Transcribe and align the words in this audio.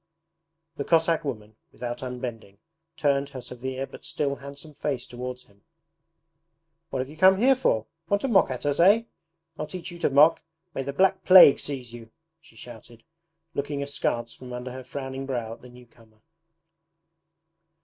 The 0.77 0.83
Cossack 0.83 1.23
woman, 1.23 1.57
without 1.71 2.01
unbending, 2.01 2.57
turned 2.97 3.29
her 3.29 3.39
severe 3.39 3.85
but 3.85 4.03
still 4.03 4.37
handsome 4.37 4.73
face 4.73 5.05
towards 5.05 5.43
him. 5.43 5.61
'What 6.89 7.01
have 7.03 7.07
you 7.09 7.15
come 7.15 7.37
here 7.37 7.55
for? 7.55 7.85
Want 8.09 8.21
to 8.23 8.27
mock 8.27 8.49
at 8.49 8.65
us, 8.65 8.79
eh? 8.79 9.03
I'll 9.59 9.67
teach 9.67 9.91
you 9.91 9.99
to 9.99 10.09
mock; 10.09 10.41
may 10.73 10.81
the 10.81 10.91
black 10.91 11.23
plague 11.23 11.59
seize 11.59 11.93
you!' 11.93 12.09
she 12.39 12.55
shouted, 12.55 13.03
looking 13.53 13.83
askance 13.83 14.33
from 14.33 14.53
under 14.53 14.71
her 14.71 14.83
frowning 14.83 15.27
brow 15.27 15.53
at 15.53 15.61
the 15.61 15.69
new 15.69 15.85
comer. 15.85 16.21